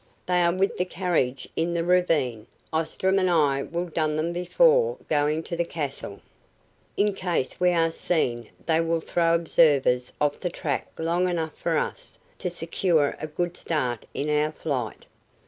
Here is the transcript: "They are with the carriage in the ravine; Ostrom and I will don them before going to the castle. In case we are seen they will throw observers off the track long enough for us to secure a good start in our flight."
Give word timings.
"They 0.25 0.41
are 0.41 0.51
with 0.51 0.77
the 0.77 0.85
carriage 0.85 1.47
in 1.55 1.75
the 1.75 1.83
ravine; 1.83 2.47
Ostrom 2.73 3.19
and 3.19 3.29
I 3.29 3.61
will 3.61 3.85
don 3.85 4.15
them 4.15 4.33
before 4.33 4.97
going 5.07 5.43
to 5.43 5.55
the 5.55 5.63
castle. 5.63 6.21
In 6.97 7.13
case 7.13 7.59
we 7.59 7.69
are 7.69 7.91
seen 7.91 8.49
they 8.65 8.81
will 8.81 8.99
throw 9.01 9.35
observers 9.35 10.11
off 10.19 10.39
the 10.39 10.49
track 10.49 10.87
long 10.97 11.29
enough 11.29 11.53
for 11.55 11.77
us 11.77 12.17
to 12.39 12.49
secure 12.49 13.15
a 13.19 13.27
good 13.27 13.55
start 13.55 14.07
in 14.15 14.27
our 14.27 14.51
flight." 14.51 15.05